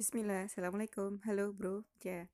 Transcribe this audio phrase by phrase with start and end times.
[0.00, 2.24] Bismillah, assalamualaikum, halo bro, ya.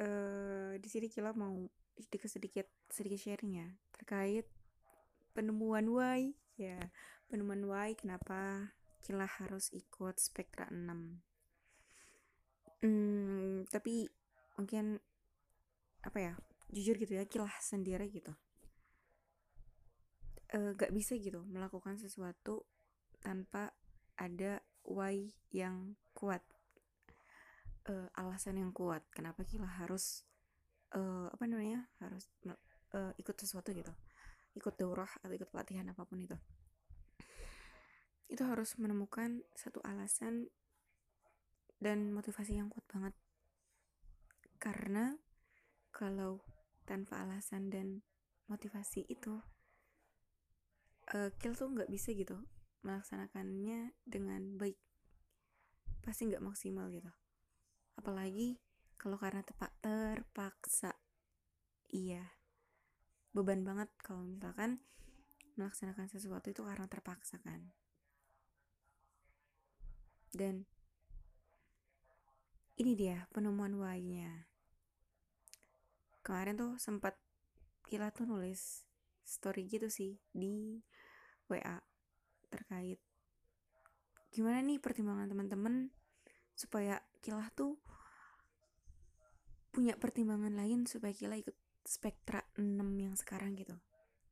[0.00, 1.52] Eh di sini Kila mau
[2.00, 4.48] sedikit sedikit sedikit sharing ya terkait
[5.36, 6.80] penemuan Y, ya
[7.28, 8.72] penemuan Y kenapa
[9.04, 14.08] Kila harus ikut Spektra 6 Hmm, tapi
[14.56, 14.96] mungkin
[16.08, 16.32] apa ya
[16.72, 18.32] jujur gitu ya Kila sendiri gitu.
[20.56, 22.64] Eh, gak bisa gitu melakukan sesuatu
[23.20, 23.76] tanpa
[24.16, 26.40] ada why yang kuat
[27.92, 30.24] uh, alasan yang kuat kenapa kita harus
[30.96, 32.32] uh, apa namanya harus
[32.96, 33.92] uh, ikut sesuatu gitu
[34.56, 36.34] ikut daurah atau ikut pelatihan apa pun itu.
[38.26, 40.48] Itu harus menemukan satu alasan
[41.78, 43.14] dan motivasi yang kuat banget.
[44.56, 45.12] Karena
[45.92, 46.40] kalau
[46.88, 48.00] tanpa alasan dan
[48.48, 49.44] motivasi itu
[51.12, 52.40] uh, kill tuh nggak bisa gitu
[52.80, 54.78] melaksanakannya dengan baik
[56.06, 57.10] pasti nggak maksimal gitu.
[57.98, 58.62] Apalagi
[58.94, 60.94] kalau karena tepat terpaksa.
[61.90, 62.22] Iya.
[63.34, 64.78] Beban banget kalau misalkan
[65.58, 67.74] melaksanakan sesuatu itu karena terpaksa kan.
[70.30, 70.70] Dan
[72.78, 74.46] ini dia penemuan why-nya.
[76.22, 77.18] Kemarin tuh sempat
[77.86, 78.82] Kila tuh nulis
[79.22, 80.82] story gitu sih di
[81.46, 81.78] WA
[82.50, 82.98] terkait
[84.36, 85.88] gimana nih pertimbangan teman-teman
[86.52, 87.80] supaya Kilah tuh
[89.72, 91.56] punya pertimbangan lain supaya Kilah ikut
[91.88, 93.80] spektra 6 yang sekarang gitu.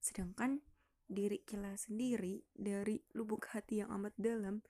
[0.04, 0.60] Sedangkan
[1.08, 4.60] diri Kila sendiri dari lubuk hati yang amat dalam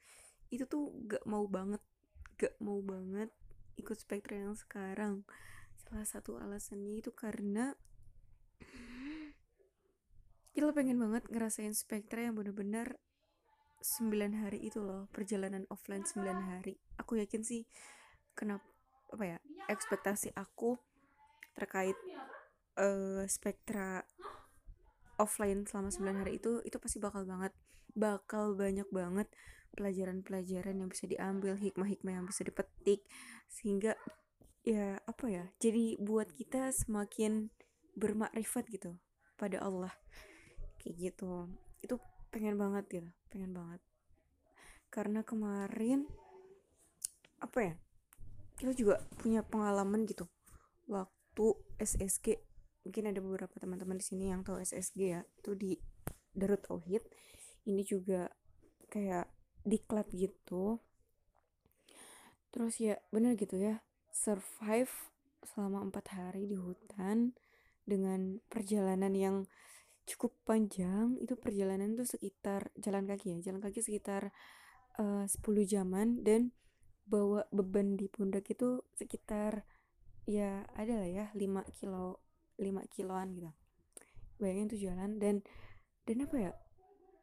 [0.54, 1.82] itu tuh gak mau banget
[2.38, 3.34] gak mau banget
[3.74, 5.26] ikut spektra yang sekarang.
[5.74, 7.74] Salah satu alasannya itu karena
[10.54, 13.02] Kila pengen banget ngerasain spektra yang bener-bener
[13.84, 16.80] 9 hari itu loh perjalanan offline 9 hari.
[16.96, 17.68] Aku yakin sih
[18.32, 18.64] kenapa
[19.12, 20.80] apa ya ekspektasi aku
[21.52, 21.94] terkait
[22.80, 24.02] uh, spektra
[25.20, 27.52] offline selama 9 hari itu itu pasti bakal banget
[27.94, 29.28] bakal banyak banget
[29.76, 33.06] pelajaran-pelajaran yang bisa diambil hikmah-hikmah yang bisa dipetik
[33.46, 33.94] sehingga
[34.64, 37.52] ya apa ya jadi buat kita semakin
[37.94, 38.98] bermakrifat gitu
[39.38, 39.94] pada Allah.
[40.82, 41.48] Kayak gitu.
[41.80, 41.96] Itu
[42.34, 43.78] pengen banget gitu pengen banget.
[44.90, 46.06] Karena kemarin
[47.38, 47.74] apa ya
[48.58, 50.26] kita juga punya pengalaman gitu.
[50.90, 51.46] Waktu
[51.78, 52.42] SSG
[52.82, 55.78] mungkin ada beberapa teman-teman di sini yang tahu SSG ya itu di
[56.34, 57.06] Darut Tauhid.
[57.70, 58.30] Ini juga
[58.90, 59.30] kayak
[59.62, 60.82] diklat gitu.
[62.50, 63.82] Terus ya bener gitu ya
[64.14, 64.90] survive
[65.42, 67.34] selama empat hari di hutan
[67.84, 69.36] dengan perjalanan yang
[70.04, 74.36] cukup panjang itu perjalanan tuh sekitar jalan kaki ya jalan kaki sekitar
[75.00, 76.52] uh, 10 jaman dan
[77.04, 79.64] bawa beban di pundak itu sekitar
[80.24, 82.20] ya ada lah ya 5 kilo
[82.56, 83.50] 5 kiloan gitu.
[84.40, 85.44] Bayangin tuh jalan dan
[86.04, 86.52] dan apa ya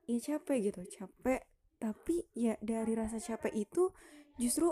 [0.09, 1.41] ya capek gitu capek
[1.81, 3.89] tapi ya dari rasa capek itu
[4.37, 4.69] justru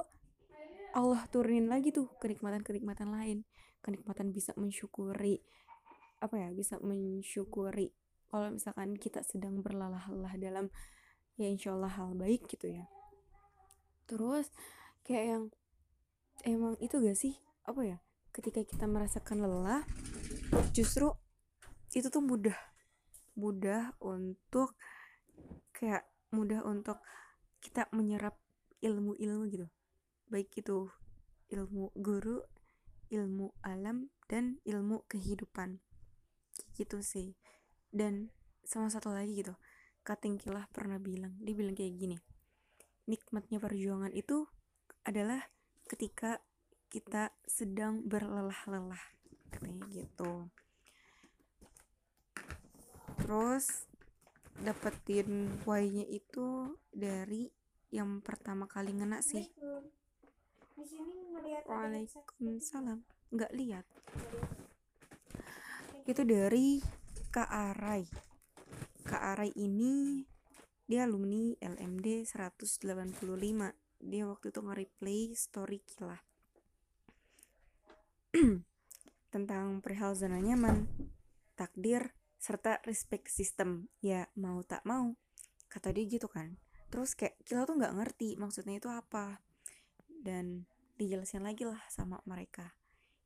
[0.93, 3.45] Allah turunin lagi tuh kenikmatan-kenikmatan lain.
[3.85, 5.41] Kenikmatan bisa mensyukuri
[6.19, 7.96] apa ya bisa mensyukuri
[8.30, 10.69] kalau misalkan kita sedang berlalah-lalah dalam
[11.40, 12.85] ya insya Allah hal baik gitu ya.
[14.06, 14.53] Terus
[15.07, 15.44] kayak yang
[16.46, 17.40] emang itu gak sih?
[17.66, 17.97] Apa ya?
[18.30, 19.81] Ketika kita merasakan lelah
[20.75, 21.09] justru
[21.97, 22.56] itu tuh mudah
[23.34, 24.78] mudah untuk
[25.74, 27.01] kayak mudah untuk
[27.63, 28.38] kita menyerap
[28.86, 29.68] ilmu-ilmu gitu.
[30.30, 30.91] Baik itu
[31.50, 32.46] ilmu guru
[33.09, 35.81] ilmu alam dan ilmu kehidupan
[36.79, 37.35] gitu sih.
[37.91, 38.31] Dan
[38.69, 39.57] sama satu lagi gitu
[40.06, 42.17] Kating Kilah pernah bilang dia bilang kayak gini
[43.09, 44.45] nikmatnya perjuangan itu
[45.01, 45.41] adalah
[45.89, 46.38] ketika
[46.94, 49.01] kita sedang berlelah-lelah
[49.50, 50.53] katanya gitu.
[53.18, 53.89] Terus
[54.62, 57.50] dapetin why-nya itu dari
[57.89, 59.50] yang pertama kali ngena sih.
[61.65, 63.01] Waalaikumsalam.
[63.30, 63.86] nggak lihat
[66.09, 66.81] itu dari
[67.29, 68.01] Kak Arai.
[69.06, 70.25] Kak Arai ini
[70.89, 72.81] dia alumni LMD 185
[74.01, 76.17] dia waktu itu nge-replay story Kila
[79.33, 80.89] tentang perihal zona nyaman
[81.53, 83.94] takdir serta respect system.
[84.01, 85.13] Ya mau tak mau
[85.69, 86.57] kata dia gitu kan.
[86.89, 89.45] Terus kayak Kila tuh nggak ngerti maksudnya itu apa.
[90.09, 90.65] Dan
[90.97, 92.73] dijelasin lagi lah sama mereka.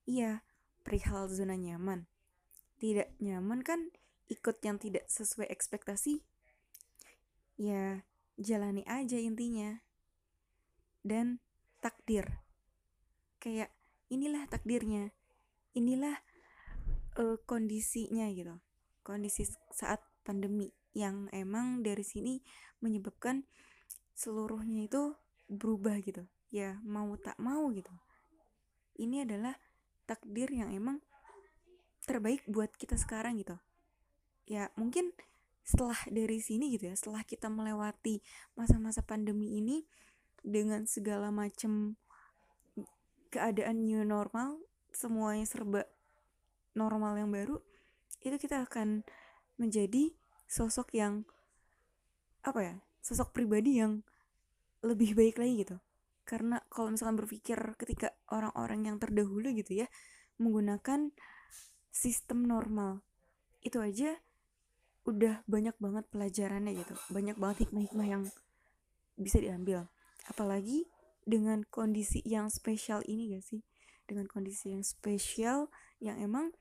[0.03, 0.44] Iya
[0.83, 2.12] perihal zona nyaman
[2.83, 3.88] tidak nyaman kan
[4.27, 6.19] ikut yang tidak sesuai ekspektasi
[7.56, 8.03] ya
[8.38, 9.80] jalani aja intinya.
[11.03, 11.44] Dan
[11.83, 12.44] takdir.
[13.39, 13.71] Kayak
[14.07, 15.12] inilah takdirnya.
[15.75, 16.15] Inilah
[17.19, 18.56] uh, kondisinya gitu.
[19.03, 22.39] Kondisi saat pandemi yang emang dari sini
[22.79, 23.44] menyebabkan
[24.15, 25.15] seluruhnya itu
[25.51, 26.24] berubah gitu.
[26.53, 27.91] Ya mau tak mau gitu.
[28.95, 29.57] Ini adalah
[30.06, 31.01] takdir yang emang
[32.03, 33.55] terbaik buat kita sekarang gitu.
[34.47, 35.15] Ya mungkin
[35.63, 38.19] setelah dari sini gitu ya setelah kita melewati
[38.59, 39.88] masa-masa pandemi ini
[40.44, 41.95] dengan segala macam
[43.31, 44.59] keadaan new normal
[44.91, 45.88] semuanya serba
[46.75, 47.63] normal yang baru
[48.19, 49.07] itu kita akan
[49.55, 50.11] menjadi
[50.51, 51.23] sosok yang
[52.44, 54.03] apa ya sosok pribadi yang
[54.83, 55.77] lebih baik lagi gitu.
[56.23, 59.88] Karena kalau misalkan berpikir ketika orang-orang yang terdahulu gitu ya
[60.39, 61.11] menggunakan
[61.94, 63.06] sistem normal.
[63.62, 64.18] Itu aja
[65.06, 66.98] udah banyak banget pelajarannya gitu.
[67.13, 68.24] Banyak banget hikmah-hikmah yang
[69.13, 69.88] bisa diambil.
[70.25, 70.90] Apalagi
[71.24, 73.62] dengan kondisi yang spesial ini gak sih?
[74.10, 75.69] Dengan kondisi yang spesial
[76.01, 76.51] yang emang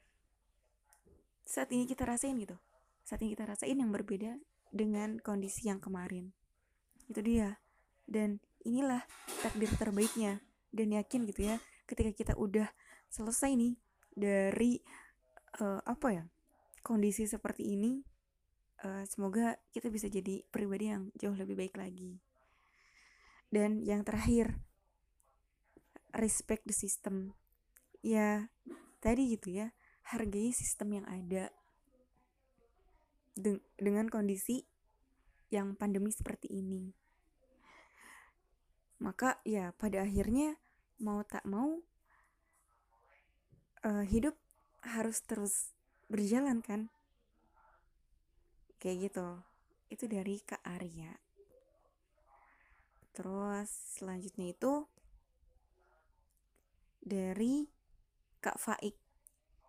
[1.43, 2.55] saat ini kita rasain gitu.
[3.02, 4.38] Saat ini kita rasain yang berbeda
[4.70, 6.31] dengan kondisi yang kemarin.
[7.08, 7.58] Itu dia.
[8.06, 9.02] Dan inilah
[9.43, 10.44] takdir terbaiknya.
[10.70, 12.73] Dan yakin gitu ya ketika kita udah
[13.12, 13.76] selesai nih
[14.17, 14.81] dari
[15.60, 16.25] uh, apa ya
[16.81, 18.00] kondisi seperti ini
[18.84, 22.19] uh, semoga kita bisa jadi pribadi yang jauh lebih baik lagi.
[23.52, 24.56] Dan yang terakhir
[26.16, 27.37] respect the system.
[28.00, 28.49] Ya
[29.04, 29.76] tadi gitu ya
[30.08, 31.52] hargai sistem yang ada.
[33.32, 34.64] Den dengan kondisi
[35.52, 36.93] yang pandemi seperti ini.
[39.02, 40.56] Maka ya pada akhirnya
[41.02, 41.82] mau tak mau
[43.82, 44.38] uh, hidup
[44.82, 45.70] harus terus
[46.11, 46.90] berjalan kan?
[48.82, 49.29] Kayak gitu.
[49.88, 51.14] Itu dari Kak Arya.
[53.12, 53.69] Terus
[53.99, 54.88] selanjutnya itu
[57.02, 57.69] dari
[58.43, 58.96] Kak Faik.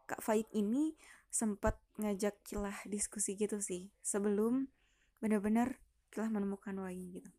[0.10, 0.95] Kak Faik ini
[1.33, 4.69] sempat ngajak kilah diskusi gitu sih sebelum
[5.18, 5.81] benar-benar
[6.13, 7.31] kilah menemukan wahyu gitu.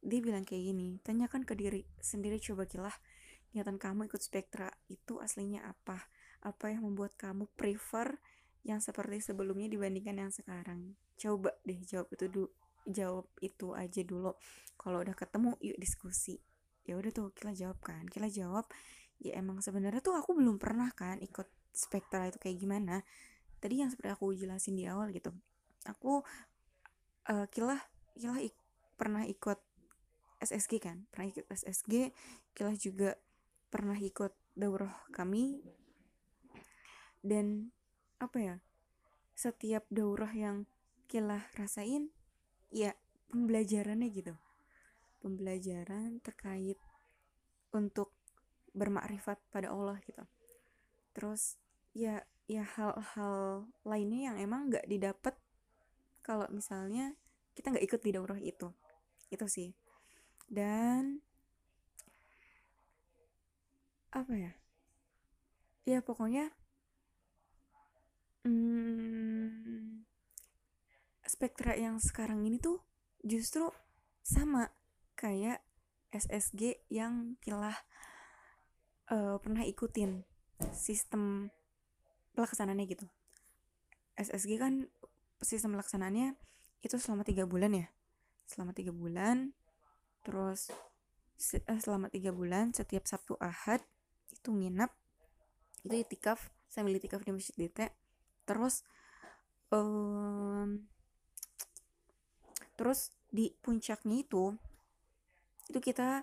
[0.00, 2.96] Dia bilang kayak gini tanyakan ke diri sendiri coba kilah
[3.52, 6.08] niatan kamu ikut spektra itu aslinya apa
[6.42, 8.18] apa yang membuat kamu prefer
[8.66, 10.98] yang seperti sebelumnya dibandingkan yang sekarang?
[11.16, 12.48] Coba deh jawab itu dulu
[12.86, 14.32] jawab itu aja dulu.
[14.78, 16.38] Kalau udah ketemu yuk diskusi.
[16.86, 18.06] Ya udah tuh kita jawab kan?
[18.06, 18.70] Kita jawab
[19.18, 23.02] ya emang sebenarnya tuh aku belum pernah kan ikut spektra itu kayak gimana.
[23.58, 25.32] Tadi yang seperti aku jelasin di awal gitu
[25.86, 26.20] aku
[27.30, 27.78] uh, kilah
[28.18, 28.54] kilah ik,
[28.98, 29.58] pernah ikut
[30.42, 31.06] SSG kan?
[31.08, 32.12] Pernah ikut SSG
[32.52, 33.14] kilah juga
[33.70, 35.62] pernah ikut daurah kami
[37.26, 37.74] dan
[38.22, 38.56] apa ya
[39.34, 40.64] setiap daurah yang
[41.10, 42.14] kita rasain
[42.70, 42.94] ya
[43.28, 44.34] pembelajarannya gitu.
[45.20, 46.78] Pembelajaran terkait
[47.74, 48.14] untuk
[48.72, 50.22] bermakrifat pada Allah gitu.
[51.12, 51.58] Terus
[51.92, 55.34] ya ya hal-hal lainnya yang emang nggak didapat
[56.22, 57.18] kalau misalnya
[57.58, 58.70] kita nggak ikut di daurah itu.
[59.28, 59.74] Itu sih.
[60.46, 61.20] Dan
[64.14, 64.52] apa ya?
[65.86, 66.54] Ya pokoknya
[68.46, 70.06] hmm,
[71.26, 72.78] spektra yang sekarang ini tuh
[73.26, 73.66] justru
[74.22, 74.70] sama
[75.18, 75.62] kayak
[76.14, 77.74] SSG yang kilah
[79.10, 80.22] uh, pernah ikutin
[80.72, 81.50] sistem
[82.38, 83.06] pelaksanaannya gitu.
[84.16, 84.88] SSG kan
[85.42, 86.38] sistem pelaksanaannya
[86.80, 87.86] itu selama tiga bulan ya.
[88.46, 89.52] Selama tiga bulan
[90.22, 90.70] terus
[91.54, 93.84] eh, selama tiga bulan setiap Sabtu Ahad
[94.32, 94.90] itu nginap
[95.86, 97.92] itu itikaf sambil itikaf di masjid DT
[98.46, 98.86] terus
[99.74, 100.86] um,
[102.78, 104.54] terus di puncaknya itu
[105.66, 106.22] itu kita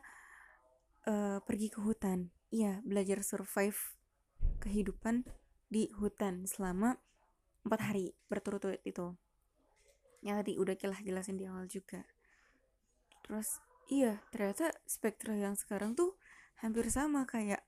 [1.07, 2.31] uh, pergi ke hutan.
[2.53, 3.77] Iya belajar survive
[4.63, 5.25] kehidupan
[5.67, 6.95] di hutan selama
[7.67, 9.17] empat hari berturut-turut itu.
[10.23, 12.07] Yang tadi udah kilah jelasin di awal juga.
[13.27, 13.59] Terus
[13.91, 16.15] iya ternyata spektra yang sekarang tuh
[16.63, 17.65] hampir sama kayak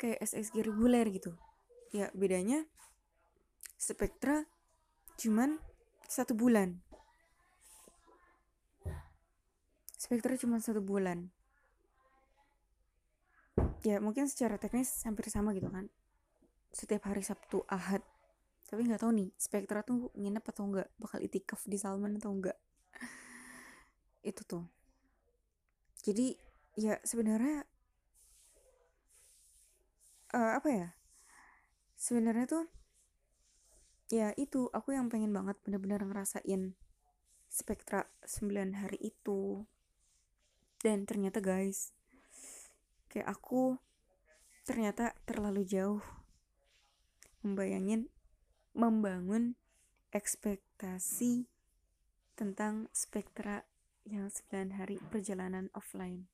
[0.00, 1.36] kayak SSG reguler gitu.
[1.92, 2.64] Ya bedanya
[3.82, 4.46] Spektra
[5.18, 5.58] cuman
[6.06, 6.78] satu bulan.
[9.98, 11.34] Spektra cuma satu bulan.
[13.82, 15.90] Ya mungkin secara teknis hampir sama gitu kan.
[16.70, 18.06] Setiap hari Sabtu Ahad.
[18.70, 22.54] Tapi nggak tahu nih Spektra tuh nginep atau enggak, bakal itikaf di Salman atau enggak.
[24.30, 24.64] Itu tuh.
[26.06, 26.38] Jadi
[26.78, 27.66] ya sebenarnya
[30.38, 30.88] uh, apa ya?
[31.98, 32.81] Sebenarnya tuh
[34.12, 34.68] ya itu.
[34.76, 36.76] Aku yang pengen banget bener-bener ngerasain
[37.48, 39.64] spektra 9 hari itu.
[40.84, 41.96] Dan ternyata guys
[43.08, 43.80] kayak aku
[44.68, 46.04] ternyata terlalu jauh
[47.44, 48.08] membayangin
[48.72, 49.56] membangun
[50.12, 51.44] ekspektasi
[52.36, 53.64] tentang spektra
[54.04, 56.28] yang 9 hari perjalanan offline.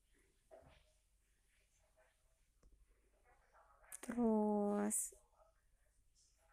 [4.02, 5.12] Terus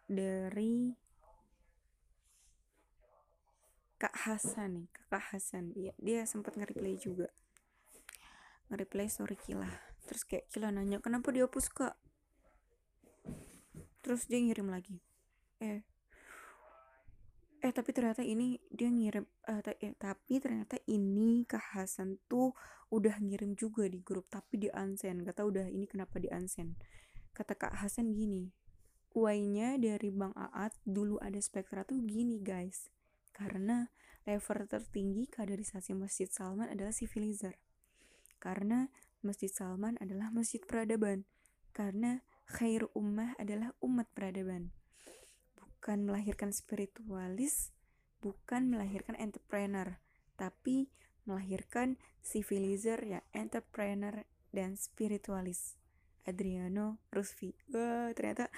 [0.05, 1.04] dari
[4.05, 5.73] Kak Hasan nih Kak Hasan.
[5.73, 7.25] Dia dia sempat nge-replay juga.
[8.69, 9.65] Nge-replay story Kila.
[10.05, 11.97] Terus kayak Kila nanya kenapa dihapus kak?
[14.05, 15.01] Terus dia ngirim lagi.
[15.57, 15.81] Eh
[17.65, 22.53] eh tapi ternyata ini dia ngirim uh, eh, tapi ternyata ini Kak Hasan tuh
[22.93, 26.77] udah ngirim juga di grup tapi di unsend gak tau udah ini kenapa di unsend
[27.33, 28.53] kata Kak Hasan gini
[29.17, 32.93] Y-nya dari Bang Aat dulu ada spektra tuh gini guys
[33.35, 33.91] karena
[34.23, 37.59] level tertinggi kaderisasi Masjid Salman adalah civilizer
[38.39, 38.87] karena
[39.19, 41.27] Masjid Salman adalah masjid peradaban
[41.75, 44.71] karena khair ummah adalah umat peradaban
[45.85, 47.69] bukan melahirkan spiritualis,
[48.17, 50.01] bukan melahirkan entrepreneur,
[50.33, 50.89] tapi
[51.29, 55.77] melahirkan civilizer ya entrepreneur dan spiritualis.
[56.25, 57.53] Adriano Rusfi.
[57.69, 58.49] Wah, ternyata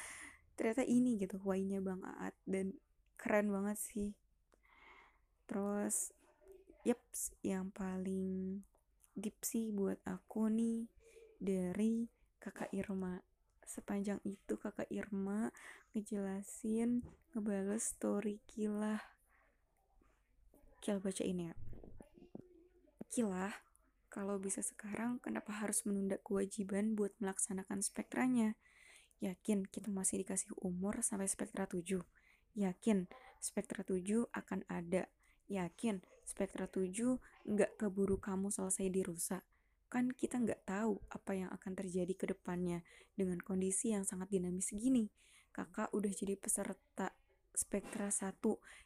[0.56, 2.80] ternyata ini gitu why-nya Bang Aat dan
[3.20, 4.16] keren banget sih.
[5.48, 6.12] Terus
[6.84, 8.62] yeps yang paling
[9.16, 10.86] deep sih buat aku nih
[11.40, 12.06] dari
[12.38, 13.24] kakak Irma.
[13.64, 15.52] Sepanjang itu kakak Irma
[15.96, 19.02] ngejelasin ngebales story Kilah.
[20.84, 21.54] Kil bacain ya.
[23.08, 23.56] Kilah
[24.14, 28.56] kalau bisa sekarang kenapa harus menunda kewajiban buat melaksanakan spektranya?
[29.18, 32.06] Yakin kita masih dikasih umur sampai spektra 7
[32.58, 33.06] yakin
[33.38, 35.06] spektra 7 akan ada
[35.48, 36.94] yakin spektra 7
[37.48, 39.44] nggak keburu kamu selesai dirusak
[39.88, 42.84] kan kita nggak tahu apa yang akan terjadi ke depannya
[43.16, 45.08] dengan kondisi yang sangat dinamis segini.
[45.56, 47.16] Kakak udah jadi peserta
[47.56, 48.38] spektra 1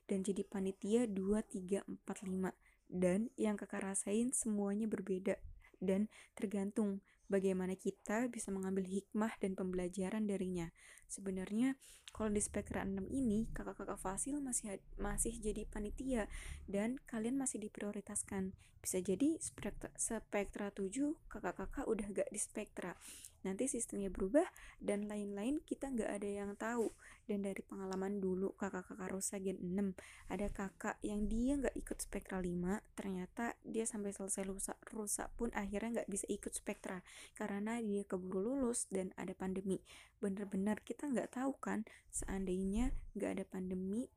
[0.08, 2.53] dan jadi panitia 2, 3, 4, 5.
[2.91, 5.36] Dan yang kakak rasain semuanya berbeda
[5.82, 7.01] dan tergantung
[7.32, 10.68] bagaimana kita bisa mengambil hikmah dan pembelajaran darinya.
[11.08, 11.80] Sebenarnya
[12.12, 16.28] kalau di spektra 6 ini kakak-kakak fasil masih masih jadi panitia
[16.68, 18.52] dan kalian masih diprioritaskan.
[18.84, 23.00] Bisa jadi spektra, spektra 7 kakak-kakak udah gak di spektra
[23.42, 24.46] nanti sistemnya berubah
[24.78, 26.94] dan lain-lain kita nggak ada yang tahu.
[27.26, 29.96] Dan dari pengalaman dulu kakak-kakak Rosa Gen 6
[30.28, 35.48] ada kakak yang dia nggak ikut spektra 5 ternyata dia sampai selesai rusak rusak pun
[35.56, 37.00] akhirnya nggak bisa ikut spektra
[37.38, 39.80] karena dia keburu lulus dan ada pandemi.
[40.20, 44.12] Bener-bener kita nggak tahu kan seandainya nggak ada pandemi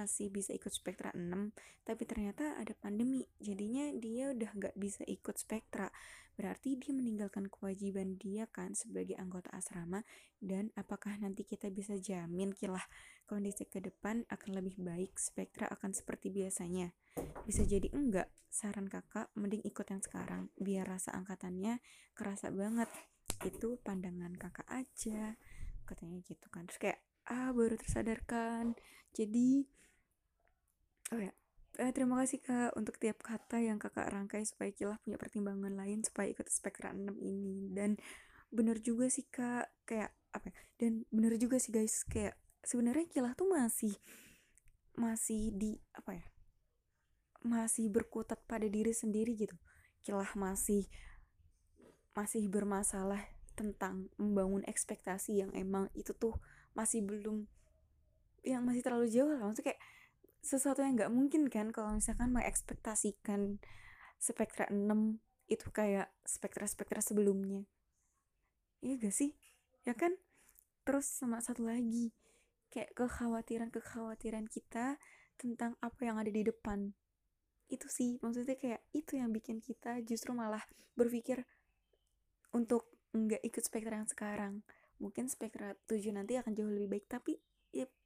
[0.00, 1.52] masih bisa ikut spektra 6
[1.84, 3.28] tapi ternyata ada pandemi.
[3.36, 5.92] Jadinya dia udah gak bisa ikut spektra
[6.40, 10.00] berarti dia meninggalkan kewajiban dia kan sebagai anggota asrama
[10.40, 12.80] dan apakah nanti kita bisa jamin kilah
[13.28, 16.96] kondisi ke depan akan lebih baik spektra akan seperti biasanya?
[17.44, 18.32] Bisa jadi enggak?
[18.48, 21.78] Saran kakak mending ikut yang sekarang biar rasa angkatannya
[22.16, 22.88] kerasa banget.
[23.44, 25.36] Itu pandangan kakak aja.
[25.84, 26.66] Katanya gitu kan.
[26.66, 26.98] Terus kayak
[27.30, 28.74] ah baru tersadarkan.
[29.14, 29.68] Jadi
[31.10, 31.32] oh ya
[31.80, 36.04] eh, terima kasih kak untuk tiap kata yang kakak rangkai supaya kilah punya pertimbangan lain
[36.04, 37.72] supaya ikut spektra 6 ini.
[37.72, 37.96] Dan
[38.52, 43.32] bener juga sih kak kayak apa ya, dan bener juga sih guys kayak sebenarnya kilah
[43.34, 43.94] tuh masih
[44.94, 46.26] masih di apa ya
[47.40, 49.56] masih berkutat pada diri sendiri gitu.
[50.04, 50.84] Kilah masih
[52.12, 53.24] masih bermasalah
[53.56, 56.36] tentang membangun ekspektasi yang emang itu tuh
[56.76, 57.48] masih belum
[58.44, 59.40] yang masih terlalu jauh lah.
[59.40, 59.80] Maksudnya kayak
[60.40, 63.60] sesuatu yang nggak mungkin kan kalau misalkan mengekspektasikan
[64.20, 65.20] spektra 6
[65.50, 67.66] itu kayak spektra-spektra sebelumnya.
[68.80, 69.34] Iya gak sih?
[69.82, 70.14] Ya kan?
[70.86, 72.14] Terus sama satu lagi
[72.70, 74.96] kayak kekhawatiran-kekhawatiran kita
[75.34, 76.94] tentang apa yang ada di depan.
[77.66, 80.62] Itu sih maksudnya kayak itu yang bikin kita justru malah
[80.94, 81.42] berpikir
[82.54, 84.62] untuk nggak ikut spektra yang sekarang.
[85.02, 87.34] Mungkin spektra 7 nanti akan jauh lebih baik tapi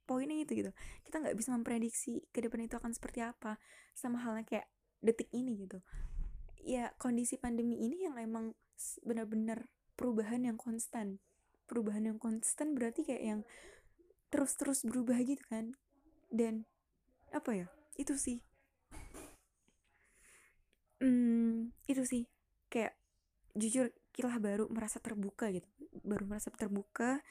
[0.05, 0.71] poinnya itu gitu.
[1.03, 3.57] Kita nggak bisa memprediksi ke depan itu akan seperti apa
[3.97, 4.67] sama halnya kayak
[5.01, 5.81] detik ini gitu.
[6.61, 8.53] Ya kondisi pandemi ini yang emang
[9.01, 11.19] benar-benar perubahan yang konstan.
[11.65, 13.41] Perubahan yang konstan berarti kayak yang
[14.29, 15.73] terus-terus berubah gitu kan.
[16.29, 16.69] Dan
[17.33, 18.39] apa ya itu sih.
[21.01, 22.23] Hmm, itu sih.
[22.69, 22.97] Kayak
[23.55, 25.67] jujur kilah baru merasa terbuka gitu.
[26.03, 27.23] Baru merasa terbuka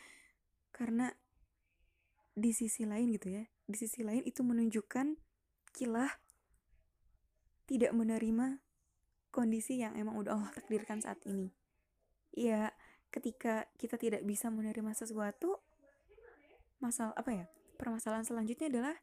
[0.74, 1.14] karena
[2.34, 3.46] di sisi lain gitu ya.
[3.64, 5.16] Di sisi lain itu menunjukkan
[5.74, 6.12] kilah
[7.64, 8.60] tidak menerima
[9.32, 11.50] kondisi yang emang udah Allah takdirkan saat ini.
[12.34, 12.74] Ya
[13.14, 15.62] ketika kita tidak bisa menerima sesuatu
[16.82, 17.46] masalah apa ya
[17.78, 18.96] permasalahan selanjutnya adalah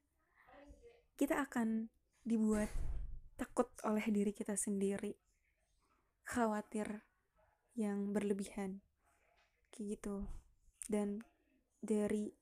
[1.15, 1.87] kita akan
[2.27, 2.67] dibuat
[3.39, 5.15] takut oleh diri kita sendiri
[6.27, 7.07] khawatir
[7.73, 8.83] yang berlebihan
[9.71, 10.27] kayak gitu.
[10.91, 11.23] Dan
[11.79, 12.40] dari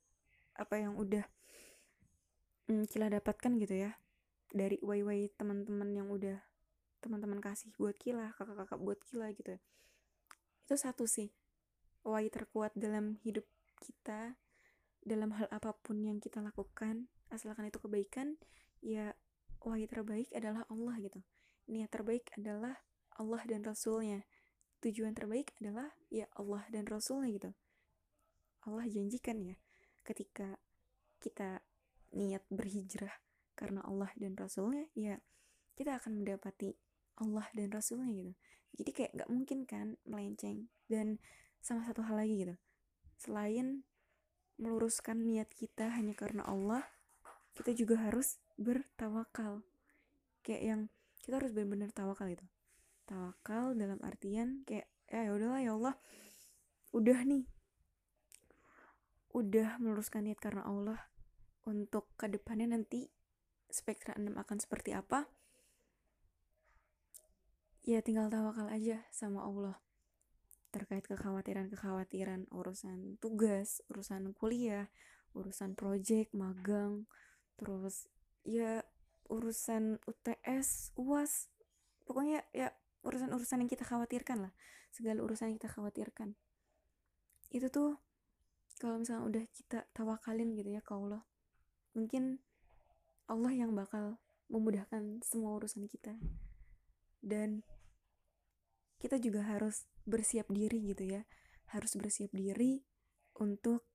[0.60, 1.24] apa yang udah
[2.68, 3.96] mm, Kila dapatkan gitu ya
[4.51, 6.38] dari way-way teman-teman yang udah
[7.00, 9.56] teman-teman kasih buat Kila kakak-kakak buat Kila gitu.
[10.68, 11.32] Itu satu sih
[12.04, 13.48] way terkuat dalam hidup
[13.80, 14.36] kita
[15.00, 18.36] dalam hal apa pun yang kita lakukan asalkan itu kebaikan
[18.84, 19.16] ya
[19.63, 21.24] way terbaik adalah Allah gitu.
[21.72, 22.75] Niat terbaik adalah
[23.16, 24.28] Allah dan Rasulnya.
[24.80, 27.51] Tujuan terbaik adalah ya Allah dan Rasulnya gitu.
[28.68, 29.56] Allah janjikan ya
[30.03, 30.58] ketika
[31.20, 31.62] kita
[32.15, 33.13] niat berhijrah
[33.53, 35.20] karena Allah dan Rasulnya ya
[35.75, 36.75] kita akan mendapati
[37.20, 38.34] Allah dan Rasulnya gitu.
[38.79, 40.72] Jadi kayak nggak mungkin kan melenceng.
[40.88, 41.20] Dan
[41.60, 42.56] sama satu hal lagi gitu.
[43.20, 43.84] Selain
[44.60, 46.84] meluruskan niat kita hanya karena Allah
[47.56, 49.63] kita juga harus bertawakal.
[50.44, 50.82] Kayak yang
[51.20, 52.48] kita harus benar-benar tawakal gitu.
[53.03, 55.96] Tawakal dalam artian kayak ya, ya udahlah ya Allah.
[56.96, 57.48] Udah nih
[59.34, 61.00] udah meluruskan niat karena Allah
[61.70, 63.10] untuk ke depannya nanti
[63.70, 65.30] spektra 6 akan seperti apa
[67.86, 69.78] ya tinggal tawakal aja sama Allah
[70.70, 74.86] terkait kekhawatiran-kekhawatiran urusan tugas, urusan kuliah,
[75.34, 77.10] urusan project, magang,
[77.58, 78.06] terus
[78.46, 78.86] ya
[79.30, 81.50] urusan UTS, UAS,
[82.06, 82.70] pokoknya ya
[83.02, 84.54] urusan-urusan yang kita khawatirkan lah
[84.94, 86.38] segala urusan yang kita khawatirkan.
[87.50, 87.98] Itu tuh
[88.80, 91.22] kalau misalnya udah kita tawakalin gitu ya ke Allah
[91.94, 92.40] mungkin
[93.30, 94.18] Allah yang bakal
[94.50, 96.18] memudahkan semua urusan kita.
[97.22, 97.62] Dan
[98.98, 101.22] kita juga harus bersiap diri gitu ya.
[101.70, 102.82] Harus bersiap diri
[103.38, 103.86] untuk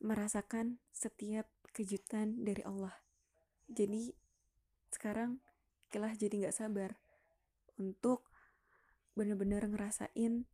[0.00, 2.96] merasakan setiap kejutan dari Allah.
[3.68, 4.16] Jadi
[4.88, 5.44] sekarang
[5.92, 6.96] kelah jadi nggak sabar
[7.76, 8.24] untuk
[9.12, 10.48] benar-benar ngerasain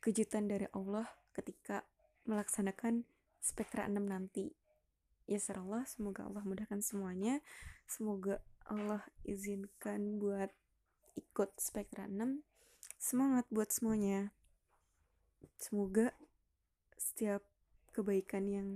[0.00, 1.82] kejutan dari Allah ketika
[2.24, 3.04] melaksanakan
[3.42, 4.54] spektra 6 nanti.
[5.24, 7.40] Ya Allah, semoga Allah mudahkan semuanya.
[7.84, 10.52] Semoga Allah izinkan buat
[11.16, 12.40] ikut spektra 6.
[12.96, 14.32] Semangat buat semuanya.
[15.60, 16.12] Semoga
[16.96, 17.44] setiap
[17.92, 18.68] kebaikan yang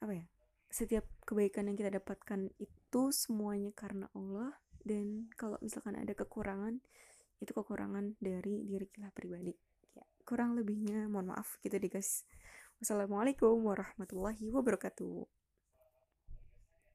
[0.00, 0.26] apa ya?
[0.68, 4.52] Setiap kebaikan yang kita dapatkan itu semuanya karena Allah
[4.84, 6.78] dan kalau misalkan ada kekurangan
[7.40, 9.65] itu kekurangan dari diri kita pribadi
[10.26, 11.06] kurang lebihnya.
[11.06, 12.26] Mohon maaf gitu deh guys.
[12.82, 15.45] Wassalamualaikum warahmatullahi wabarakatuh